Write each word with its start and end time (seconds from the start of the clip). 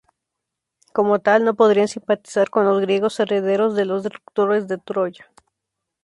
Como 0.93 1.19
tal, 1.19 1.43
no 1.45 1.53
podrían 1.53 1.87
simpatizar 1.87 2.49
con 2.49 2.65
los 2.65 2.81
griegos 2.81 3.19
herederos 3.19 3.75
de 3.75 3.85
los 3.85 4.01
destructores 4.01 4.67
de 4.67 4.79
Troya. 4.79 5.31